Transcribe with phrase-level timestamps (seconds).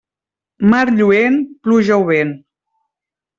[0.71, 2.33] Mar lluent, pluja o vent.